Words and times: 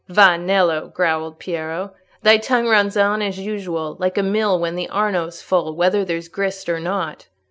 "Va, 0.09 0.35
Nello," 0.35 0.87
growled 0.87 1.37
Piero, 1.37 1.93
"thy 2.23 2.35
tongue 2.37 2.67
runs 2.67 2.97
on 2.97 3.21
as 3.21 3.37
usual, 3.37 3.97
like 3.99 4.17
a 4.17 4.23
mill 4.23 4.57
when 4.57 4.73
the 4.75 4.89
Arno's 4.89 5.43
full—whether 5.43 6.03
there's 6.03 6.27
grist 6.27 6.67
or 6.67 6.79
not." 6.79 7.27